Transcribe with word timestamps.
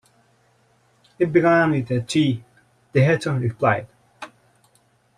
‘It 1.19 1.31
began 1.31 1.69
with 1.69 1.87
the 1.87 2.01
tea,’ 2.01 2.43
the 2.91 3.03
Hatter 3.03 3.33
replied. 3.37 3.85